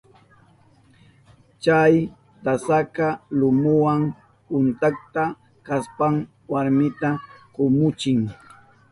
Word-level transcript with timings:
Chay 1.63 1.93
tasaka 2.43 3.07
lumuwa 3.39 3.93
untakta 4.55 5.23
kashpan 5.67 6.15
warmita 6.51 7.09
kumuchin. 7.55 8.19